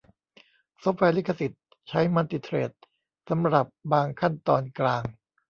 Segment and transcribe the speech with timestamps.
[0.81, 2.71] ซอฟต์แวร์ลิขสิทธิ์ใช้มัลติเธรด
[3.29, 5.03] สำหรับบางขั้นตอนกลาง